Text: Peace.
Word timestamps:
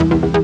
Peace. 0.00 0.39